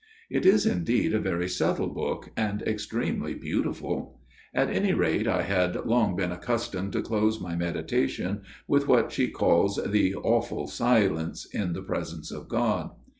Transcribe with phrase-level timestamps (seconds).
[0.31, 4.19] It is indeed a very subtle book, and extremely beautiful.
[4.51, 9.27] At any rate I had long been accustomed to close my meditation with what she
[9.27, 12.89] calls the "awful silence" in the Presence of God.